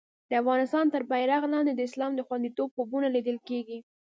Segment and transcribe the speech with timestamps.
[0.29, 3.79] د افغانستان تر بېرغ لاندې د اسلام د خوندیتوب خوبونه لیدل کېږي.